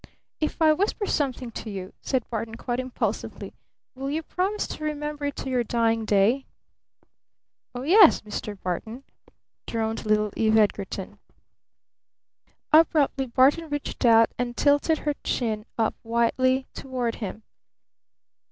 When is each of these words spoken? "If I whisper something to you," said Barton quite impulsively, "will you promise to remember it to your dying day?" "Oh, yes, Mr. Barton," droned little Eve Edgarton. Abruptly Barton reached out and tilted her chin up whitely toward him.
"If 0.39 0.63
I 0.63 0.73
whisper 0.73 1.05
something 1.05 1.51
to 1.51 1.69
you," 1.69 1.93
said 2.01 2.27
Barton 2.31 2.55
quite 2.55 2.79
impulsively, 2.79 3.53
"will 3.93 4.09
you 4.09 4.23
promise 4.23 4.65
to 4.69 4.83
remember 4.83 5.25
it 5.25 5.35
to 5.35 5.49
your 5.51 5.63
dying 5.63 6.05
day?" 6.05 6.47
"Oh, 7.75 7.83
yes, 7.83 8.21
Mr. 8.21 8.59
Barton," 8.59 9.03
droned 9.67 10.03
little 10.03 10.33
Eve 10.35 10.57
Edgarton. 10.57 11.19
Abruptly 12.73 13.27
Barton 13.27 13.69
reached 13.69 14.03
out 14.03 14.31
and 14.39 14.57
tilted 14.57 14.97
her 15.05 15.13
chin 15.23 15.67
up 15.77 15.93
whitely 16.01 16.65
toward 16.73 17.17
him. 17.17 17.43